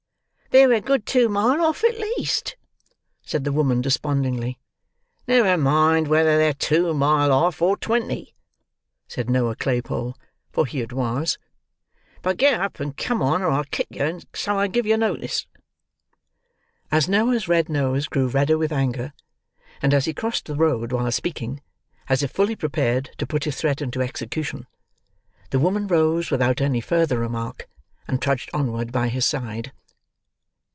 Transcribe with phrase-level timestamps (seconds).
[0.53, 2.57] "They're a good two mile off, at least,"
[3.21, 4.59] said the woman despondingly.
[5.25, 8.35] "Never mind whether they're two mile off, or twenty,"
[9.07, 10.17] said Noah Claypole;
[10.51, 11.37] for he it was;
[12.21, 14.97] "but get up and come on, or I'll kick yer, and so I give yer
[14.97, 15.47] notice."
[16.91, 19.13] As Noah's red nose grew redder with anger,
[19.81, 21.61] and as he crossed the road while speaking,
[22.09, 24.67] as if fully prepared to put his threat into execution,
[25.51, 27.69] the woman rose without any further remark,
[28.05, 29.71] and trudged onward by his side.